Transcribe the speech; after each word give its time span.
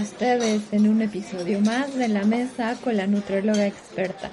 ustedes 0.00 0.62
en 0.72 0.88
un 0.88 1.02
episodio 1.02 1.60
más 1.60 1.94
de 1.96 2.08
la 2.08 2.24
mesa 2.24 2.76
con 2.82 2.96
la 2.96 3.06
nutrióloga 3.06 3.66
experta. 3.66 4.30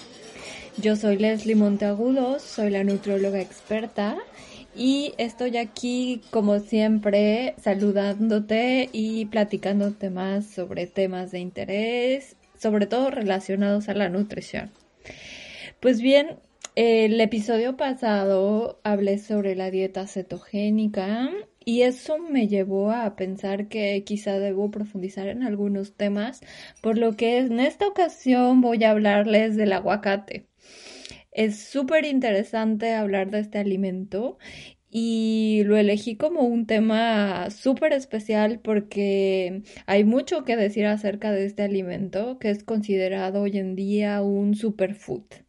Yo 0.77 0.95
soy 0.95 1.17
Leslie 1.17 1.55
Monteagudos, 1.55 2.43
soy 2.43 2.69
la 2.69 2.83
nutrióloga 2.83 3.41
experta 3.41 4.17
y 4.75 5.13
estoy 5.17 5.57
aquí 5.57 6.21
como 6.29 6.59
siempre 6.59 7.55
saludándote 7.57 8.89
y 8.91 9.25
platicándote 9.25 10.09
más 10.11 10.45
sobre 10.45 10.85
temas 10.85 11.31
de 11.31 11.39
interés, 11.39 12.35
sobre 12.59 12.85
todo 12.85 13.09
relacionados 13.09 13.89
a 13.89 13.95
la 13.95 14.09
nutrición. 14.09 14.71
Pues 15.79 15.99
bien, 15.99 16.37
el 16.75 17.19
episodio 17.19 17.75
pasado 17.75 18.79
hablé 18.83 19.17
sobre 19.17 19.55
la 19.55 19.71
dieta 19.71 20.05
cetogénica 20.05 21.31
y 21.65 21.81
eso 21.81 22.19
me 22.19 22.47
llevó 22.47 22.91
a 22.91 23.15
pensar 23.15 23.67
que 23.67 24.03
quizá 24.05 24.39
debo 24.39 24.71
profundizar 24.71 25.27
en 25.27 25.43
algunos 25.43 25.95
temas, 25.95 26.41
por 26.81 26.97
lo 26.97 27.13
que 27.17 27.39
en 27.39 27.59
esta 27.59 27.87
ocasión 27.87 28.61
voy 28.61 28.83
a 28.83 28.91
hablarles 28.91 29.55
del 29.57 29.73
aguacate. 29.73 30.47
Es 31.31 31.59
súper 31.59 32.05
interesante 32.05 32.93
hablar 32.93 33.31
de 33.31 33.39
este 33.39 33.59
alimento 33.59 34.37
y 34.89 35.63
lo 35.65 35.77
elegí 35.77 36.15
como 36.17 36.41
un 36.43 36.67
tema 36.67 37.49
súper 37.49 37.93
especial 37.93 38.59
porque 38.61 39.63
hay 39.87 40.05
mucho 40.05 40.45
que 40.45 40.55
decir 40.55 40.85
acerca 40.85 41.31
de 41.33 41.45
este 41.45 41.63
alimento 41.63 42.39
que 42.39 42.49
es 42.51 42.63
considerado 42.63 43.41
hoy 43.41 43.57
en 43.57 43.75
día 43.75 44.21
un 44.21 44.55
superfood. 44.55 45.44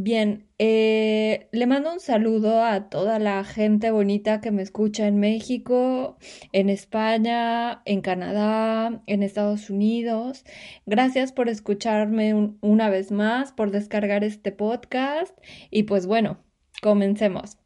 Bien, 0.00 0.46
eh, 0.60 1.48
le 1.50 1.66
mando 1.66 1.92
un 1.92 1.98
saludo 1.98 2.62
a 2.62 2.88
toda 2.88 3.18
la 3.18 3.42
gente 3.42 3.90
bonita 3.90 4.40
que 4.40 4.52
me 4.52 4.62
escucha 4.62 5.08
en 5.08 5.18
México, 5.18 6.18
en 6.52 6.70
España, 6.70 7.82
en 7.84 8.00
Canadá, 8.00 9.02
en 9.06 9.24
Estados 9.24 9.70
Unidos. 9.70 10.44
Gracias 10.86 11.32
por 11.32 11.48
escucharme 11.48 12.32
una 12.60 12.90
vez 12.90 13.10
más, 13.10 13.50
por 13.50 13.72
descargar 13.72 14.22
este 14.22 14.52
podcast 14.52 15.36
y 15.68 15.82
pues 15.82 16.06
bueno, 16.06 16.38
comencemos. 16.80 17.58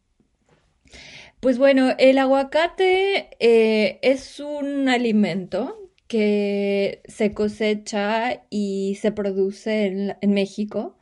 Pues 1.40 1.58
bueno, 1.58 1.90
el 1.98 2.16
aguacate 2.16 3.28
eh, 3.40 3.98
es 4.00 4.40
un 4.40 4.88
alimento 4.88 5.90
que 6.06 7.02
se 7.04 7.34
cosecha 7.34 8.42
y 8.48 8.96
se 9.02 9.12
produce 9.12 10.16
en 10.18 10.32
México 10.32 10.96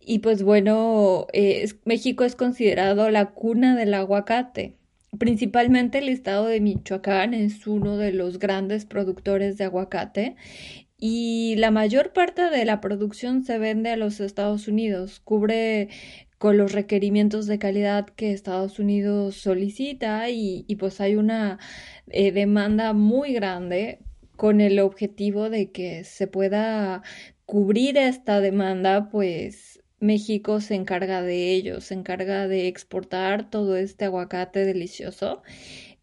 y 0.00 0.20
pues 0.20 0.42
bueno, 0.42 1.26
eh, 1.32 1.68
México 1.84 2.24
es 2.24 2.36
considerado 2.36 3.10
la 3.10 3.30
cuna 3.30 3.76
del 3.76 3.94
aguacate. 3.94 4.76
Principalmente 5.18 5.98
el 5.98 6.08
estado 6.08 6.46
de 6.46 6.60
Michoacán 6.60 7.32
es 7.34 7.66
uno 7.66 7.96
de 7.96 8.12
los 8.12 8.38
grandes 8.38 8.84
productores 8.84 9.56
de 9.56 9.64
aguacate 9.64 10.36
y 10.98 11.54
la 11.56 11.70
mayor 11.70 12.12
parte 12.12 12.50
de 12.50 12.64
la 12.64 12.80
producción 12.80 13.44
se 13.44 13.58
vende 13.58 13.90
a 13.90 13.96
los 13.96 14.20
Estados 14.20 14.68
Unidos. 14.68 15.20
Cubre 15.20 15.88
con 16.38 16.56
los 16.56 16.72
requerimientos 16.72 17.46
de 17.46 17.58
calidad 17.58 18.06
que 18.06 18.32
Estados 18.32 18.78
Unidos 18.78 19.36
solicita 19.36 20.30
y, 20.30 20.64
pues 20.78 21.00
hay 21.00 21.16
una 21.16 21.58
eh, 22.08 22.32
demanda 22.32 22.92
muy 22.92 23.32
grande 23.32 24.00
con 24.36 24.60
el 24.60 24.78
objetivo 24.78 25.50
de 25.50 25.72
que 25.72 26.04
se 26.04 26.28
pueda 26.28 27.02
cubrir 27.48 27.96
esta 27.96 28.42
demanda, 28.42 29.08
pues 29.08 29.82
México 30.00 30.60
se 30.60 30.74
encarga 30.74 31.22
de 31.22 31.52
ello, 31.54 31.80
se 31.80 31.94
encarga 31.94 32.46
de 32.46 32.68
exportar 32.68 33.48
todo 33.48 33.78
este 33.78 34.04
aguacate 34.04 34.66
delicioso, 34.66 35.42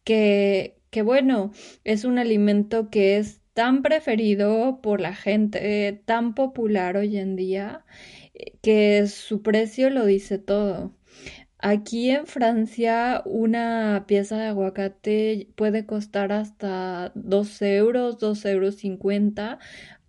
que, 0.04 0.80
que 0.90 1.04
bueno, 1.04 1.52
es 1.84 2.04
un 2.04 2.18
alimento 2.18 2.90
que 2.90 3.18
es 3.18 3.42
tan 3.54 3.84
preferido 3.84 4.82
por 4.82 5.00
la 5.02 5.14
gente, 5.14 6.02
tan 6.06 6.34
popular 6.34 6.98
hoy 6.98 7.18
en 7.18 7.36
día, 7.36 7.86
que 8.64 9.06
su 9.06 9.44
precio 9.44 9.92
lo 9.92 10.04
dice 10.04 10.40
todo. 10.40 10.96
Aquí 11.60 12.12
en 12.12 12.28
Francia 12.28 13.24
una 13.26 14.06
pieza 14.08 14.38
de 14.38 14.48
aguacate 14.48 15.50
puede 15.56 15.86
costar 15.86 16.32
hasta 16.32 17.12
2 17.16 17.62
euros, 17.64 18.20
2 18.20 18.46
euros 18.46 18.76
50 18.76 19.60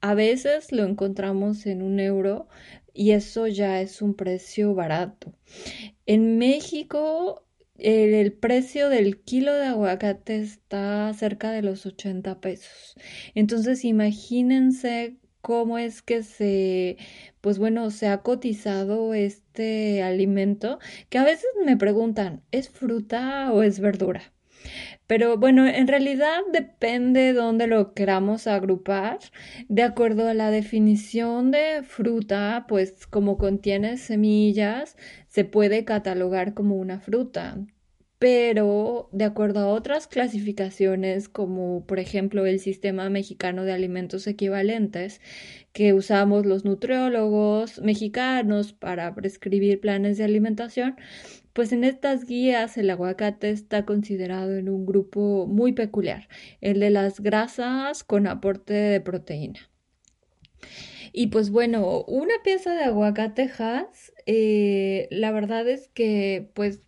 a 0.00 0.14
veces 0.14 0.72
lo 0.72 0.84
encontramos 0.84 1.66
en 1.66 1.82
un 1.82 2.00
euro 2.00 2.48
y 2.92 3.12
eso 3.12 3.46
ya 3.46 3.80
es 3.80 4.02
un 4.02 4.14
precio 4.14 4.74
barato. 4.74 5.34
En 6.06 6.38
México 6.38 7.46
el, 7.78 8.32
precio 8.32 8.88
del 8.88 9.20
kilo 9.20 9.52
de 9.54 9.66
aguacate 9.66 10.40
está 10.40 11.12
cerca 11.14 11.50
de 11.50 11.62
los 11.62 11.86
80 11.86 12.40
pesos. 12.40 12.96
Entonces 13.34 13.84
imagínense 13.84 15.16
cómo 15.40 15.78
es 15.78 16.02
que 16.02 16.22
se, 16.22 16.96
pues 17.40 17.58
bueno, 17.58 17.90
se 17.90 18.08
ha 18.08 18.22
cotizado 18.22 19.14
este 19.14 20.02
alimento 20.02 20.78
que 21.08 21.18
a 21.18 21.24
veces 21.24 21.46
me 21.64 21.76
preguntan, 21.76 22.42
¿es 22.50 22.68
fruta 22.68 23.52
o 23.52 23.62
es 23.62 23.80
verdura? 23.80 24.32
Pero 25.06 25.36
bueno, 25.38 25.66
en 25.66 25.86
realidad 25.88 26.40
depende 26.52 27.32
dónde 27.32 27.66
lo 27.68 27.94
queramos 27.94 28.46
agrupar. 28.46 29.18
De 29.68 29.82
acuerdo 29.82 30.28
a 30.28 30.34
la 30.34 30.50
definición 30.50 31.50
de 31.52 31.82
fruta, 31.84 32.66
pues 32.68 33.06
como 33.06 33.38
contiene 33.38 33.98
semillas, 33.98 34.96
se 35.28 35.44
puede 35.44 35.84
catalogar 35.84 36.54
como 36.54 36.76
una 36.76 37.00
fruta. 37.00 37.56
Pero 38.18 39.10
de 39.12 39.24
acuerdo 39.24 39.60
a 39.60 39.66
otras 39.66 40.06
clasificaciones, 40.06 41.28
como 41.28 41.84
por 41.86 41.98
ejemplo 41.98 42.46
el 42.46 42.60
Sistema 42.60 43.10
Mexicano 43.10 43.64
de 43.64 43.72
Alimentos 43.72 44.26
Equivalentes, 44.26 45.20
que 45.74 45.92
usamos 45.92 46.46
los 46.46 46.64
nutriólogos 46.64 47.80
mexicanos 47.82 48.72
para 48.72 49.14
prescribir 49.14 49.80
planes 49.80 50.16
de 50.16 50.24
alimentación, 50.24 50.96
pues 51.52 51.72
en 51.72 51.84
estas 51.84 52.24
guías 52.24 52.78
el 52.78 52.88
aguacate 52.88 53.50
está 53.50 53.84
considerado 53.84 54.56
en 54.56 54.70
un 54.70 54.86
grupo 54.86 55.46
muy 55.46 55.72
peculiar, 55.72 56.28
el 56.62 56.80
de 56.80 56.90
las 56.90 57.20
grasas 57.20 58.04
con 58.04 58.26
aporte 58.26 58.72
de 58.72 59.00
proteína. 59.02 59.70
Y 61.12 61.28
pues 61.28 61.50
bueno, 61.50 62.04
una 62.04 62.34
pieza 62.44 62.74
de 62.74 62.84
aguacate 62.84 63.50
eh, 64.26 65.08
la 65.10 65.30
verdad 65.30 65.66
es 65.68 65.88
que 65.88 66.50
pues 66.54 66.82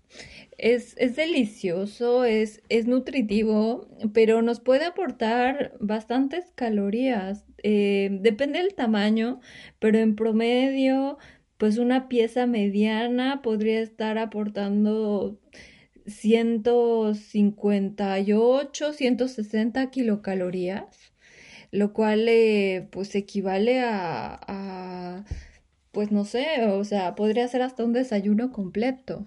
es, 0.58 0.96
delicioso, 1.16 2.24
es, 2.24 2.62
es, 2.68 2.86
nutritivo, 2.86 3.88
pero 4.12 4.42
nos 4.42 4.60
puede 4.60 4.84
aportar 4.86 5.74
bastantes 5.80 6.52
calorías. 6.54 7.44
Eh, 7.62 8.10
depende 8.20 8.58
del 8.60 8.74
tamaño, 8.74 9.40
pero 9.78 9.98
en 9.98 10.16
promedio 10.16 11.18
pues 11.58 11.78
una 11.78 12.08
pieza 12.08 12.46
mediana 12.46 13.42
podría 13.42 13.80
estar 13.80 14.18
aportando 14.18 15.38
158, 16.06 18.92
160 18.92 19.90
kilocalorías, 19.90 21.12
lo 21.70 21.92
cual 21.92 22.28
eh, 22.28 22.88
pues 22.92 23.14
equivale 23.14 23.80
a, 23.80 24.40
a, 24.46 25.24
pues 25.92 26.12
no 26.12 26.24
sé, 26.24 26.64
o 26.66 26.84
sea, 26.84 27.14
podría 27.14 27.48
ser 27.48 27.62
hasta 27.62 27.84
un 27.84 27.92
desayuno 27.92 28.52
completo. 28.52 29.26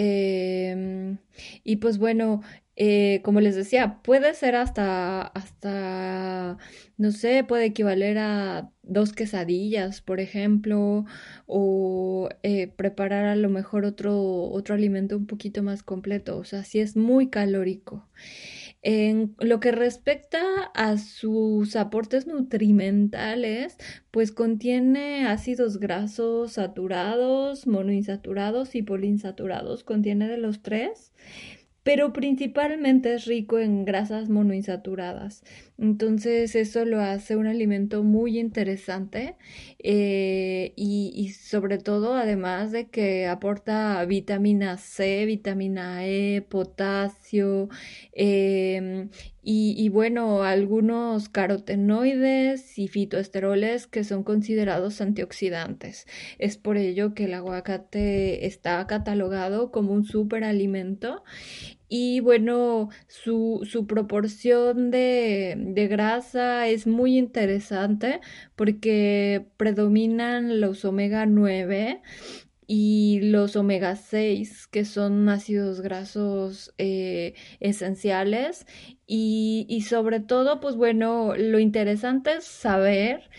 Em, 0.00 1.18
y 1.64 1.76
pues 1.76 1.98
bueno, 1.98 2.40
eh, 2.76 3.20
como 3.24 3.40
les 3.40 3.56
decía, 3.56 4.00
puede 4.04 4.32
ser 4.34 4.54
hasta, 4.54 5.22
hasta, 5.22 6.56
no 6.96 7.10
sé, 7.10 7.42
puede 7.42 7.64
equivaler 7.64 8.16
a 8.18 8.70
dos 8.84 9.12
quesadillas, 9.12 10.00
por 10.00 10.20
ejemplo, 10.20 11.04
o 11.46 12.28
eh, 12.44 12.68
preparar 12.68 13.24
a 13.26 13.34
lo 13.36 13.48
mejor 13.48 13.84
otro, 13.84 14.44
otro 14.52 14.76
alimento 14.76 15.16
un 15.16 15.26
poquito 15.26 15.64
más 15.64 15.82
completo, 15.82 16.38
o 16.38 16.44
sea, 16.44 16.62
sí 16.64 16.78
es 16.78 16.96
muy 16.96 17.28
calórico. 17.28 18.06
En 18.80 19.34
lo 19.40 19.58
que 19.58 19.72
respecta 19.72 20.40
a 20.74 20.98
sus 20.98 21.74
aportes 21.74 22.26
nutrimentales, 22.28 23.76
pues 24.12 24.30
contiene 24.30 25.26
ácidos 25.26 25.78
grasos 25.80 26.52
saturados, 26.52 27.66
monoinsaturados 27.66 28.76
y 28.76 28.82
poliinsaturados, 28.82 29.82
contiene 29.82 30.28
de 30.28 30.38
los 30.38 30.62
tres 30.62 31.12
pero 31.88 32.12
principalmente 32.12 33.14
es 33.14 33.24
rico 33.24 33.58
en 33.58 33.86
grasas 33.86 34.28
monoinsaturadas. 34.28 35.42
Entonces 35.78 36.54
eso 36.54 36.84
lo 36.84 37.00
hace 37.00 37.34
un 37.34 37.46
alimento 37.46 38.02
muy 38.02 38.38
interesante 38.38 39.36
eh, 39.78 40.74
y, 40.76 41.30
sobre 41.30 41.78
todo 41.78 42.14
además 42.14 42.72
de 42.72 42.88
que 42.90 43.26
aporta 43.26 44.04
vitamina 44.04 44.76
C, 44.76 45.24
vitamina 45.24 46.06
E, 46.06 46.42
potasio 46.42 47.70
em, 48.12 49.08
y, 49.42 49.88
bueno, 49.88 50.42
algunos 50.42 51.28
carotenoides 51.28 52.78
y 52.78 52.88
fitoesteroles 52.88 53.86
que 53.86 54.04
son 54.04 54.22
considerados 54.22 55.00
antioxidantes. 55.00 56.06
Es 56.38 56.58
por 56.58 56.76
ello 56.76 57.14
que 57.14 57.24
el 57.24 57.34
aguacate 57.34 58.46
está 58.46 58.86
catalogado 58.86 59.70
como 59.70 59.92
un 59.92 60.04
superalimento 60.04 61.22
y 61.88 62.20
bueno, 62.20 62.90
su, 63.06 63.66
su 63.70 63.86
proporción 63.86 64.90
de, 64.90 65.54
de 65.56 65.88
grasa 65.88 66.68
es 66.68 66.86
muy 66.86 67.16
interesante 67.16 68.20
porque 68.56 69.46
predominan 69.56 70.60
los 70.60 70.84
omega 70.84 71.24
9 71.24 72.02
y 72.68 73.20
los 73.22 73.56
omega 73.56 73.96
6, 73.96 74.68
que 74.68 74.84
son 74.84 75.28
ácidos 75.30 75.80
grasos 75.80 76.74
eh, 76.78 77.34
esenciales. 77.60 78.66
Y, 79.06 79.66
y 79.68 79.82
sobre 79.82 80.20
todo, 80.20 80.60
pues 80.60 80.76
bueno, 80.76 81.34
lo 81.36 81.58
interesante 81.58 82.36
es 82.36 82.44
saber 82.44 83.30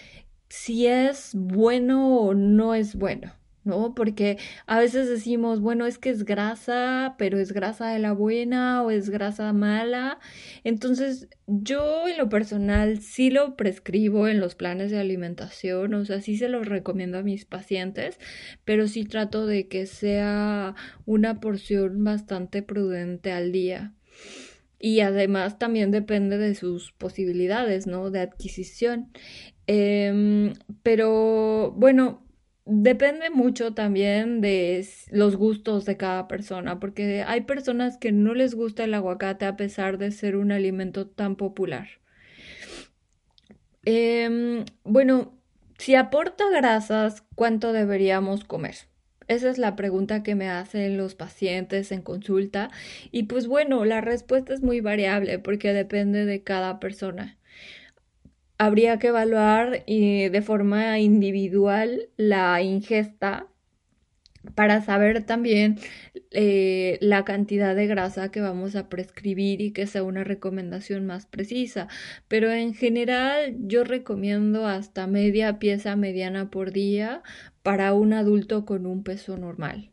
si 0.50 0.88
es 0.88 1.32
bueno 1.36 2.18
o 2.18 2.34
no 2.34 2.74
es 2.76 2.96
bueno. 2.96 3.39
¿No? 3.64 3.94
Porque 3.96 4.38
a 4.66 4.80
veces 4.80 5.10
decimos, 5.10 5.60
bueno, 5.62 5.86
es 5.86 5.98
que 5.98 6.10
es 6.10 6.26
grasa, 6.26 7.16
pero 7.18 7.40
es 7.40 7.52
grasa 7.52 7.90
de 7.92 8.00
la 8.00 8.14
buena 8.14 8.84
o 8.84 8.92
es 8.92 9.10
grasa 9.10 9.54
mala. 9.54 10.20
Entonces, 10.64 11.30
yo 11.48 12.08
en 12.08 12.18
lo 12.18 12.30
personal 12.30 13.00
sí 13.02 13.30
lo 13.30 13.56
prescribo 13.56 14.28
en 14.28 14.40
los 14.40 14.56
planes 14.56 14.92
de 14.92 15.00
alimentación, 15.00 15.94
o 15.94 16.06
sea, 16.06 16.22
sí 16.22 16.38
se 16.38 16.50
los 16.50 16.68
recomiendo 16.68 17.18
a 17.18 17.24
mis 17.24 17.46
pacientes, 17.46 18.20
pero 18.66 18.88
sí 18.88 19.06
trato 19.06 19.46
de 19.46 19.68
que 19.68 19.86
sea 19.86 20.76
una 21.06 21.40
porción 21.40 22.04
bastante 22.04 22.62
prudente 22.64 23.32
al 23.32 23.52
día. 23.52 23.94
Y 24.80 25.02
además 25.02 25.60
también 25.60 25.92
depende 25.92 26.38
de 26.38 26.56
sus 26.56 26.94
posibilidades, 26.94 27.86
¿no? 27.86 28.12
De 28.12 28.22
adquisición. 28.22 29.12
Em, 29.68 30.54
pero 30.84 31.74
bueno, 31.76 32.26
Depende 32.72 33.32
mucho 33.32 33.74
también 33.74 34.42
de 34.42 34.88
los 35.10 35.36
gustos 35.36 35.86
de 35.86 35.98
cada 35.98 36.28
persona, 36.28 36.80
porque 36.80 37.24
hay 37.26 37.42
personas 37.42 37.98
que 37.98 38.12
no 38.12 38.36
les 38.36 38.54
gusta 38.54 38.84
el 38.84 38.94
aguacate 38.94 39.46
a 39.48 39.58
pesar 39.58 39.98
de 39.98 40.12
ser 40.12 40.36
un 40.36 40.52
alimento 40.52 41.08
tan 41.08 41.36
popular. 41.36 41.88
Em, 43.86 44.66
bueno, 44.84 45.34
si 45.80 45.96
aporta 45.96 46.44
grasas, 46.52 47.24
¿cuánto 47.34 47.74
deberíamos 47.74 48.44
comer? 48.44 48.76
Esa 49.28 49.50
es 49.50 49.58
la 49.58 49.76
pregunta 49.76 50.22
que 50.22 50.36
me 50.36 50.48
hacen 50.50 50.96
los 50.96 51.16
pacientes 51.16 51.92
en 51.92 52.04
consulta. 52.04 52.70
Y 53.12 53.24
pues 53.24 53.48
bueno, 53.48 53.84
la 53.84 54.02
respuesta 54.02 54.54
es 54.54 54.62
muy 54.62 54.80
variable 54.80 55.40
porque 55.40 55.74
depende 55.74 56.26
de 56.26 56.44
cada 56.44 56.80
persona 56.80 57.40
habría 58.60 59.00
que 59.00 59.08
evaluar 59.08 59.84
eh, 59.88 60.30
de 60.32 60.42
forma 60.44 61.00
individual 61.00 62.10
la 62.18 62.62
ingesta 62.62 63.48
para 64.56 64.82
saber 64.82 65.24
también 65.26 65.78
eh, 66.32 66.98
la 67.02 67.26
cantidad 67.26 67.76
de 67.76 67.88
grasa 67.88 68.32
que 68.32 68.42
vamos 68.42 68.76
a 68.76 68.90
prescribir 68.90 69.62
y 69.62 69.72
que 69.72 69.88
sea 69.88 70.04
una 70.04 70.24
recomendación 70.24 71.06
más 71.06 71.26
precisa. 71.26 71.88
Pero 72.28 72.52
en 72.52 72.74
general 72.74 73.56
yo 73.60 73.84
recomiendo 73.84 74.68
hasta 74.68 75.08
media 75.08 75.60
pieza 75.60 75.96
mediana 75.96 76.50
por 76.52 76.72
día 76.72 77.24
para 77.64 77.94
un 77.94 78.14
adulto 78.14 78.66
con 78.66 78.86
un 78.86 79.04
peso 79.04 79.38
normal. 79.38 79.90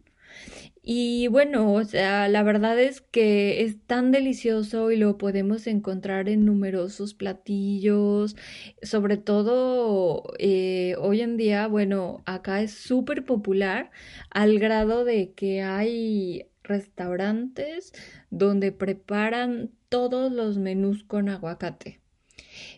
Y 0.89 1.27
bueno, 1.27 1.73
o 1.73 1.85
sea, 1.85 2.29
la 2.29 2.45
verdad 2.45 2.79
es 2.79 3.01
que 3.01 3.65
es 3.65 3.77
tan 3.89 4.13
delicioso 4.13 4.93
y 4.93 4.97
lo 4.97 5.19
podemos 5.19 5.67
encontrar 5.67 6.29
en 6.29 6.45
numerosos 6.45 7.13
platillos, 7.13 8.37
sobre 8.83 9.17
todo 9.17 10.23
eh, 10.39 10.95
hoy 11.01 11.23
en 11.23 11.37
día, 11.37 11.67
bueno, 11.67 12.23
acá 12.25 12.63
es 12.63 12.71
súper 12.71 13.25
popular 13.25 13.91
al 14.31 14.61
grado 14.61 15.05
de 15.05 15.33
que 15.33 15.61
hay 15.63 16.47
restaurantes 16.63 17.93
donde 18.31 18.71
preparan 18.71 19.73
todos 19.89 20.31
los 20.31 20.57
menús 20.57 21.03
con 21.03 21.29
aguacate. 21.29 22.01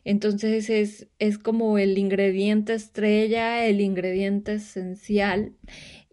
Entonces 0.04 0.70
es, 0.70 1.08
es 1.18 1.38
como 1.38 1.76
el 1.78 1.98
ingrediente 1.98 2.72
estrella, 2.72 3.66
el 3.66 3.82
ingrediente 3.82 4.54
esencial 4.54 5.52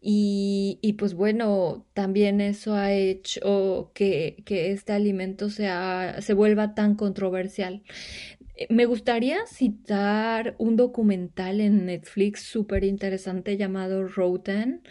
y, 0.08 0.94
pues 1.00 1.16
bueno, 1.16 1.88
también 1.94 2.40
eso 2.40 2.76
ha 2.76 2.92
hecho 2.92 3.92
que, 3.96 4.44
que 4.46 4.72
este 4.72 4.94
alimento 4.94 5.50
sea, 5.50 6.22
se 6.22 6.36
vuelva 6.36 6.76
tan 6.76 6.94
controversial. 6.94 7.82
Eh, 8.56 8.68
me 8.70 8.86
gustaría 8.86 9.48
citar 9.48 10.56
un 10.60 10.76
documental 10.76 11.60
en 11.60 11.88
Netflix 11.88 12.42
súper 12.42 12.84
interesante 12.84 13.58
llamado 13.58 14.08
Roten, 14.08 14.84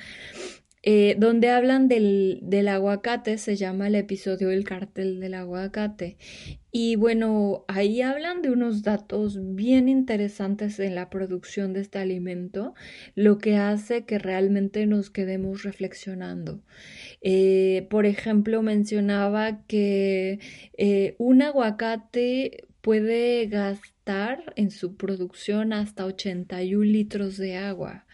eh, 0.87 1.17
donde 1.19 1.49
hablan 1.49 1.89
del, 1.89 2.41
del, 2.43 2.69
aguacate, 2.69 3.39
se 3.39 3.57
llama 3.57 3.87
el 3.87 3.95
episodio 3.95 4.51
El 4.51 4.65
cartel 4.65 5.19
del 5.19 5.33
aguacate. 5.33 6.19
Y 6.71 6.97
bueno, 6.97 7.65
ahí 7.69 8.03
hablan 8.03 8.43
de 8.43 8.51
unos 8.51 8.83
datos 8.83 9.39
bien 9.55 9.89
interesantes 9.89 10.79
en 10.81 10.95
la 10.95 11.09
producción 11.09 11.73
de 11.73 11.81
este 11.81 12.01
alimento, 12.01 12.75
lo 13.15 13.39
que 13.39 13.57
hace 13.57 14.05
que 14.05 14.19
realmente 14.19 14.85
nos 14.87 15.09
quedemos 15.09 15.63
reflexionando. 15.63 16.61
Eh, 17.23 17.87
por 17.89 18.05
ejemplo, 18.05 18.61
mencionaba 18.61 19.65
que 19.67 20.39
eh, 20.77 21.15
un 21.17 21.41
aguacate 21.41 22.67
puede 22.83 23.47
gastar 23.47 24.53
en 24.57 24.71
su 24.71 24.97
producción 24.97 25.73
hasta 25.73 26.05
81 26.05 26.85
litros 26.85 27.39
de 27.39 27.57
agua 27.57 28.05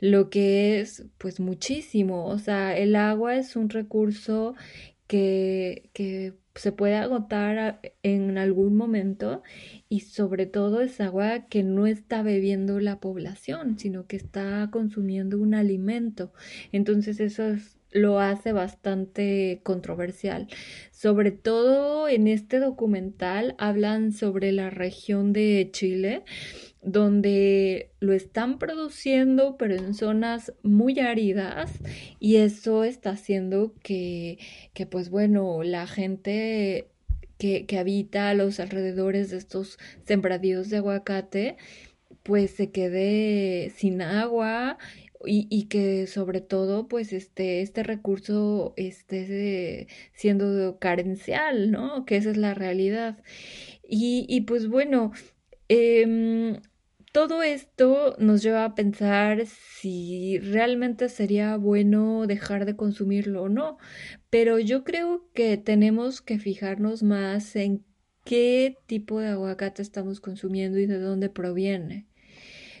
lo 0.00 0.30
que 0.30 0.80
es 0.80 1.04
pues 1.18 1.40
muchísimo. 1.40 2.26
O 2.26 2.38
sea, 2.38 2.76
el 2.76 2.96
agua 2.96 3.36
es 3.36 3.56
un 3.56 3.70
recurso 3.70 4.54
que, 5.06 5.90
que 5.92 6.34
se 6.54 6.72
puede 6.72 6.96
agotar 6.96 7.80
en 8.02 8.38
algún 8.38 8.76
momento 8.76 9.42
y 9.88 10.00
sobre 10.00 10.46
todo 10.46 10.80
es 10.80 11.00
agua 11.00 11.46
que 11.48 11.62
no 11.62 11.86
está 11.86 12.22
bebiendo 12.22 12.80
la 12.80 12.98
población, 12.98 13.78
sino 13.78 14.06
que 14.06 14.16
está 14.16 14.68
consumiendo 14.72 15.38
un 15.38 15.54
alimento. 15.54 16.32
Entonces 16.72 17.20
eso 17.20 17.56
lo 17.92 18.20
hace 18.20 18.52
bastante 18.52 19.60
controversial. 19.62 20.48
Sobre 20.90 21.30
todo 21.30 22.08
en 22.08 22.26
este 22.26 22.58
documental 22.58 23.54
hablan 23.58 24.12
sobre 24.12 24.52
la 24.52 24.70
región 24.70 25.32
de 25.32 25.68
Chile 25.72 26.24
donde 26.86 27.90
lo 27.98 28.12
están 28.12 28.58
produciendo, 28.60 29.56
pero 29.58 29.74
en 29.74 29.92
zonas 29.92 30.52
muy 30.62 31.00
áridas, 31.00 31.72
y 32.20 32.36
eso 32.36 32.84
está 32.84 33.10
haciendo 33.10 33.74
que, 33.82 34.38
que 34.72 34.86
pues 34.86 35.10
bueno, 35.10 35.64
la 35.64 35.88
gente 35.88 36.86
que, 37.38 37.66
que 37.66 37.78
habita 37.78 38.30
a 38.30 38.34
los 38.34 38.60
alrededores 38.60 39.30
de 39.30 39.38
estos 39.38 39.78
sembradíos 40.04 40.70
de 40.70 40.76
aguacate, 40.76 41.56
pues 42.22 42.52
se 42.52 42.70
quede 42.70 43.72
sin 43.76 44.00
agua 44.00 44.78
y, 45.24 45.48
y, 45.50 45.64
que 45.64 46.06
sobre 46.06 46.40
todo 46.40 46.86
pues 46.86 47.12
este, 47.12 47.62
este 47.62 47.82
recurso 47.82 48.74
esté 48.76 49.88
siendo 50.14 50.78
carencial, 50.78 51.72
¿no? 51.72 52.04
Que 52.06 52.16
esa 52.16 52.30
es 52.30 52.36
la 52.36 52.54
realidad. 52.54 53.18
Y, 53.88 54.26
y 54.28 54.42
pues 54.42 54.68
bueno, 54.68 55.12
eh, 55.68 56.60
todo 57.16 57.42
esto 57.42 58.14
nos 58.18 58.42
lleva 58.42 58.66
a 58.66 58.74
pensar 58.74 59.46
si 59.46 60.38
realmente 60.38 61.08
sería 61.08 61.56
bueno 61.56 62.26
dejar 62.26 62.66
de 62.66 62.76
consumirlo 62.76 63.44
o 63.44 63.48
no, 63.48 63.78
pero 64.28 64.58
yo 64.58 64.84
creo 64.84 65.26
que 65.32 65.56
tenemos 65.56 66.20
que 66.20 66.38
fijarnos 66.38 67.02
más 67.02 67.56
en 67.56 67.82
qué 68.26 68.76
tipo 68.84 69.18
de 69.18 69.28
aguacate 69.28 69.80
estamos 69.80 70.20
consumiendo 70.20 70.78
y 70.78 70.84
de 70.84 70.98
dónde 70.98 71.30
proviene. 71.30 72.06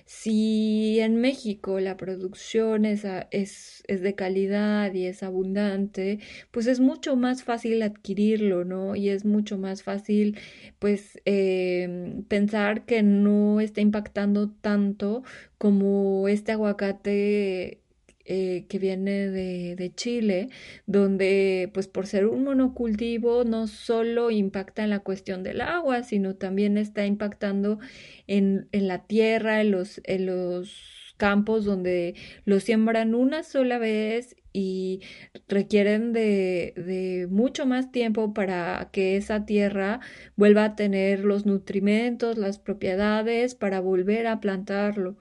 Si 0.06 1.00
en 1.00 1.16
México 1.20 1.80
la 1.80 1.96
producción 1.96 2.84
es, 2.84 3.04
es, 3.32 3.82
es, 3.88 4.00
de 4.02 4.14
calidad 4.14 4.94
y 4.94 5.06
es 5.06 5.24
abundante, 5.24 6.20
pues 6.52 6.68
es 6.68 6.78
mucho 6.78 7.16
más 7.16 7.42
fácil 7.42 7.82
adquirirlo, 7.82 8.64
¿no? 8.64 8.94
Y 8.94 9.08
es 9.08 9.24
mucho 9.24 9.58
más 9.58 9.82
fácil, 9.82 10.38
pues, 10.78 11.20
eh, 11.24 12.22
pensar 12.28 12.86
que 12.86 13.02
no 13.02 13.60
está 13.60 13.80
impactando 13.80 14.48
tanto 14.50 15.24
como 15.58 16.28
este 16.28 16.52
aguacate 16.52 17.80
eh, 18.28 18.66
que 18.68 18.78
viene 18.78 19.28
de, 19.28 19.76
de, 19.76 19.94
Chile, 19.94 20.48
donde 20.86 21.70
pues 21.72 21.86
por 21.86 22.06
ser 22.06 22.26
un 22.26 22.44
monocultivo 22.44 23.44
no 23.44 23.68
solo 23.68 24.30
impacta 24.30 24.82
en 24.84 24.90
la 24.90 24.98
cuestión 25.00 25.42
del 25.42 25.60
agua, 25.60 26.02
sino 26.02 26.34
también 26.34 26.76
está 26.76 27.06
impactando 27.06 27.78
en, 28.26 28.68
en 28.72 28.88
la 28.88 29.06
tierra, 29.06 29.60
en 29.60 29.70
los, 29.70 30.00
en 30.04 30.26
los 30.26 31.14
campos 31.16 31.64
donde 31.64 32.14
lo 32.44 32.60
siembran 32.60 33.14
una 33.14 33.42
sola 33.42 33.78
vez 33.78 34.36
y 34.56 35.02
requieren 35.48 36.14
de, 36.14 37.28
mucho 37.30 37.66
más 37.66 37.92
tiempo 37.92 38.32
para 38.32 38.88
que 38.90 39.18
esa 39.18 39.44
tierra 39.44 40.00
vuelva 40.34 40.64
a 40.64 40.76
tener 40.76 41.20
los 41.26 41.44
nutrimentos, 41.44 42.38
las 42.38 42.58
propiedades 42.58 43.54
para 43.54 43.80
volver 43.80 44.26
a 44.26 44.40
plantarlo. 44.40 45.18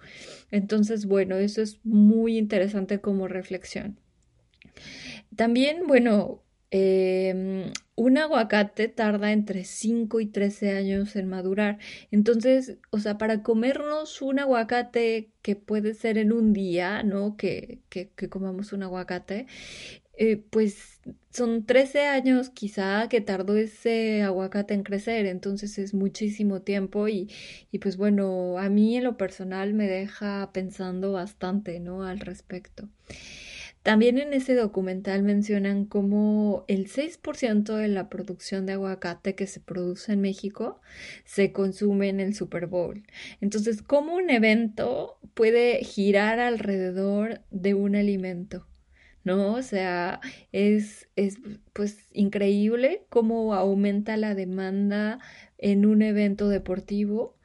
Entonces, 0.51 1.06
bueno, 1.06 1.36
eso 1.36 1.62
es 1.62 1.82
muy 1.84 2.38
interesante 2.38 3.01
como 3.01 3.27
reflexión. 3.27 4.00
También, 5.36 5.86
bueno, 5.86 6.45
Em, 6.72 7.72
un 7.95 8.17
aguacate 8.17 8.88
tarda 8.89 9.31
entre 9.31 9.63
5 9.63 10.19
y 10.19 10.25
13 10.25 10.72
años 10.72 11.15
en 11.15 11.27
madurar. 11.29 11.77
Entonces, 12.12 12.77
o 12.91 13.00
sea, 13.00 13.17
para 13.17 13.43
comernos 13.43 14.22
un 14.22 14.39
aguacate 14.39 15.31
que 15.41 15.55
puede 15.55 15.93
ser 15.93 16.17
en 16.17 16.34
un 16.34 16.53
día, 16.53 17.03
¿no? 17.03 17.38
Que, 17.38 17.79
que, 17.89 18.10
comamos 18.29 18.74
un 18.74 18.84
aguacate, 18.84 19.48
eh, 20.17 20.38
pues 20.50 21.01
son 21.31 21.65
13 21.65 22.01
años 22.07 22.50
quizá 22.50 23.07
que 23.10 23.22
tardó 23.22 23.55
ese 23.57 24.24
aguacate 24.24 24.74
en 24.74 24.84
crecer, 24.84 25.25
entonces 25.25 25.77
es 25.77 25.93
muchísimo 25.93 26.62
tiempo 26.62 27.07
y, 27.07 27.29
y 27.72 27.79
pues 27.79 27.98
bueno, 27.98 28.57
a 28.57 28.69
mí 28.69 28.98
en 28.98 29.03
lo 29.03 29.17
personal 29.17 29.74
me 29.74 29.88
deja 29.88 30.51
pensando 30.53 31.12
bastante, 31.13 31.79
¿no? 31.79 32.03
Al 32.03 32.19
respecto. 32.19 32.89
También 33.86 34.18
en 34.18 34.34
ese 34.34 34.56
documental 34.56 35.22
mencionan 35.22 35.86
cómo 35.86 36.65
el 36.68 36.88
6% 36.88 37.75
de 37.75 37.88
la 37.88 38.10
producción 38.10 38.65
de 38.65 38.74
aguacate 38.74 39.36
que 39.36 39.46
se 39.46 39.60
produce 39.60 40.13
en 40.13 40.22
México 40.22 40.82
se 41.24 41.51
consume 41.51 42.10
en 42.10 42.20
el 42.20 42.34
Super 42.34 42.65
Bowl. 42.65 43.04
Entonces, 43.42 43.84
¿cómo 43.84 44.15
un 44.15 44.32
evento 44.32 45.20
puede 45.36 45.84
girar 45.84 46.39
alrededor 46.39 47.42
de 47.51 47.75
un 47.75 47.96
alimento? 47.96 48.65
¿No? 49.24 49.54
O 49.54 49.62
sea, 49.62 50.20
es, 50.51 51.08
es 51.15 51.38
pues 51.72 52.08
increíble 52.12 53.06
cómo 53.10 53.54
aumenta 53.54 54.18
la 54.18 54.34
demanda 54.34 55.20
en 55.60 55.86
un 55.86 56.01
evento 56.01 56.50
deportivo 56.50 57.38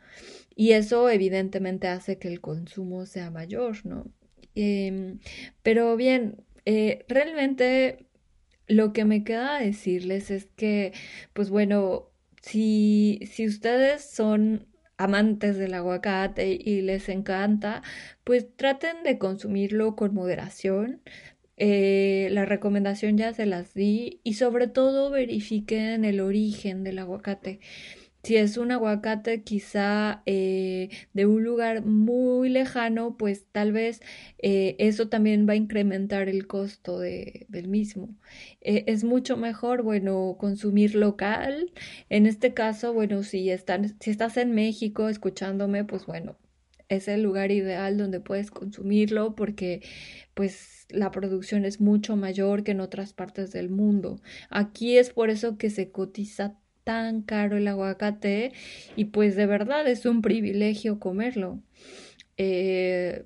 y 0.57 0.73
eso 0.73 1.11
evidentemente 1.11 1.89
hace 1.89 2.17
que 2.17 2.29
el 2.29 2.41
consumo 2.41 3.05
sea 3.05 3.31
mayor, 3.31 3.85
¿no? 3.85 4.07
Em, 4.55 5.21
pero 5.63 5.97
bien, 5.97 6.45
eh, 6.65 7.05
realmente 7.09 8.07
lo 8.69 8.93
que 8.93 9.05
me 9.05 9.25
queda 9.25 9.59
decirles 9.59 10.31
es 10.31 10.47
que, 10.57 10.93
pues 11.33 11.51
bueno, 11.51 12.11
si, 12.43 13.21
si 13.31 13.47
ustedes 13.47 14.05
son 14.05 14.67
amantes 14.97 15.57
del 15.57 15.75
aguacate 15.75 16.59
y 16.63 16.83
les 16.83 17.09
encanta, 17.09 17.83
pues 18.25 18.47
traten 18.57 19.03
de 19.03 19.19
consumirlo 19.19 19.97
con 19.97 20.15
moderación. 20.15 21.03
Eh, 21.57 22.29
la 22.33 22.47
recomendación 22.47 23.19
ya 23.19 23.33
se 23.35 23.47
las 23.47 23.75
di 23.75 24.21
y 24.25 24.35
sobre 24.35 24.67
todo 24.67 25.11
verifiquen 25.11 26.05
el 26.05 26.21
origen 26.21 26.85
del 26.85 26.99
aguacate. 26.99 27.61
Si 28.23 28.37
es 28.37 28.57
un 28.59 28.71
aguacate 28.71 29.43
quizá 29.43 30.23
eh, 30.27 30.91
de 31.15 31.27
un 31.27 31.43
lugar 31.43 31.85
muy 31.85 32.49
lejano, 32.51 33.17
pues 33.17 33.47
tal 33.51 33.73
vez 33.73 34.03
eh, 34.39 34.77
eso 34.79 35.09
también 35.09 35.49
va 35.49 35.55
a 35.55 35.57
incrementar 35.57 36.29
el 36.29 36.47
costo 36.47 36.99
de, 36.99 37.47
del 37.49 37.69
mismo. 37.69 38.15
Eh, 38.61 38.85
es 38.87 39.05
mucho 39.05 39.37
mejor, 39.37 39.83
bueno, 39.83 40.37
consumir 40.39 40.95
local. 40.95 41.73
En 42.11 42.27
este 42.27 42.53
caso, 42.53 42.93
bueno, 42.93 43.23
si, 43.23 43.51
están, 43.51 43.97
si 44.01 44.11
estás 44.11 44.37
en 44.37 44.53
México 44.53 45.09
escuchándome, 45.09 45.85
pues 45.85 46.05
bueno, 46.07 46.37
es 46.91 47.09
el 47.09 47.23
lugar 47.23 47.53
ideal 47.53 47.97
donde 47.97 48.21
puedes 48.21 48.51
consumirlo 48.51 49.35
porque 49.35 49.83
pues 50.35 50.87
la 50.91 51.11
producción 51.11 51.65
es 51.65 51.81
mucho 51.81 52.17
mayor 52.17 52.65
que 52.65 52.73
en 52.73 52.81
otras 52.81 53.13
partes 53.15 53.53
del 53.53 53.71
mundo. 53.71 54.21
Aquí 54.51 54.99
es 54.99 55.11
por 55.11 55.31
eso 55.31 55.57
que 55.57 55.71
se 55.71 55.91
cotiza 55.91 56.59
tan 56.91 57.23
caro 57.23 57.57
el 57.57 57.69
aguacate 57.69 58.51
y 58.97 59.05
pues 59.05 59.37
de 59.37 59.47
verdad 59.47 59.87
es 59.87 60.07
un 60.07 60.23
privilegio 60.23 60.99
comerlo. 60.99 61.61
Eh, 62.37 63.23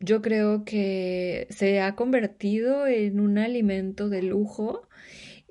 yo 0.00 0.22
creo 0.22 0.64
que 0.64 1.46
se 1.50 1.82
ha 1.82 1.96
convertido 1.96 2.86
en 2.86 3.20
un 3.20 3.36
alimento 3.36 4.08
de 4.08 4.22
lujo 4.22 4.88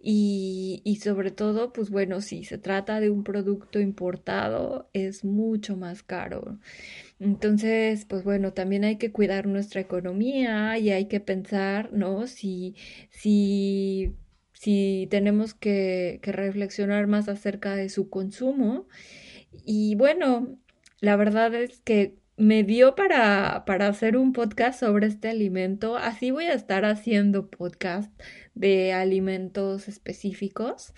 y, 0.01 0.81
y, 0.83 0.95
sobre 0.97 1.29
todo, 1.29 1.73
pues 1.73 1.91
bueno, 1.91 2.21
si 2.21 2.43
se 2.43 2.57
trata 2.57 2.99
de 2.99 3.11
un 3.11 3.23
producto 3.23 3.79
importado, 3.79 4.89
es 4.93 5.23
mucho 5.23 5.77
más 5.77 6.01
caro. 6.01 6.59
Entonces, 7.19 8.05
pues 8.05 8.23
bueno, 8.23 8.53
también 8.53 8.83
hay 8.83 8.97
que 8.97 9.11
cuidar 9.11 9.45
nuestra 9.47 9.81
economía 9.81 10.77
y 10.79 10.89
hay 10.89 11.05
que 11.07 11.19
pensar, 11.19 11.93
¿no? 11.93 12.27
Si, 12.27 12.75
si 13.11 14.15
si 14.63 15.07
tenemos 15.11 15.53
que, 15.53 16.21
reflexionar 16.23 17.07
más 17.07 17.27
acerca 17.27 17.75
de 17.75 17.89
su 17.89 18.09
consumo. 18.09 18.87
Y 19.65 19.95
bueno, 19.95 20.57
la 21.01 21.17
verdad 21.17 21.53
es 21.53 21.81
que 21.81 22.15
me 22.37 22.63
dio 22.63 22.95
para, 22.95 23.65
para 23.65 23.87
hacer 23.87 24.15
un 24.15 24.31
podcast 24.31 24.79
sobre 24.79 25.07
este 25.07 25.27
alimento. 25.27 25.97
Así 25.97 26.31
voy 26.31 26.45
a 26.45 26.53
estar 26.53 26.85
haciendo 26.85 27.49
podcast 27.49 28.09
de 28.55 28.93
alimentos 28.93 29.89
específicos. 29.89 30.93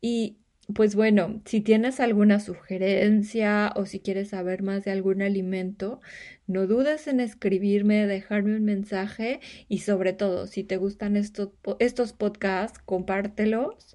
Y 0.00 0.38
pues 0.74 0.96
bueno, 0.96 1.40
si 1.44 1.60
tienes 1.60 2.00
alguna 2.00 2.40
sugerencia 2.40 3.72
o 3.76 3.86
si 3.86 4.00
quieres 4.00 4.30
saber 4.30 4.62
más 4.62 4.84
de 4.84 4.90
algún 4.90 5.22
alimento, 5.22 6.00
no 6.48 6.66
dudes 6.66 7.06
en 7.06 7.20
escribirme, 7.20 8.06
dejarme 8.06 8.56
un 8.56 8.64
mensaje 8.64 9.40
y 9.68 9.78
sobre 9.78 10.12
todo, 10.12 10.46
si 10.46 10.64
te 10.64 10.76
gustan 10.76 11.16
estos, 11.16 11.50
estos 11.78 12.12
podcasts, 12.12 12.80
compártelos. 12.84 13.94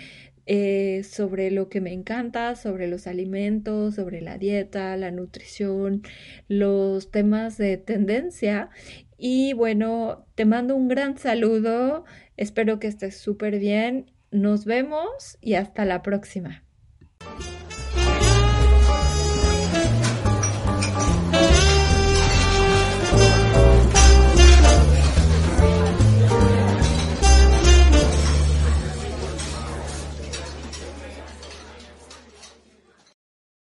eh, 0.46 1.02
sobre 1.04 1.50
lo 1.50 1.68
que 1.68 1.82
me 1.82 1.92
encanta, 1.92 2.56
sobre 2.56 2.88
los 2.88 3.06
alimentos, 3.06 3.94
sobre 3.94 4.22
la 4.22 4.38
dieta, 4.38 4.96
la 4.96 5.10
nutrición, 5.10 6.02
los 6.48 7.10
temas 7.10 7.58
de 7.58 7.76
tendencia. 7.76 8.70
Y 9.18 9.52
bueno, 9.52 10.24
te 10.34 10.46
mando 10.46 10.76
un 10.76 10.88
gran 10.88 11.18
saludo. 11.18 12.04
Espero 12.38 12.78
que 12.78 12.88
estés 12.88 13.18
súper 13.18 13.58
bien 13.58 14.13
nos 14.34 14.64
vemos 14.64 15.38
y 15.40 15.54
hasta 15.54 15.84
la 15.84 16.02
próxima. 16.02 16.64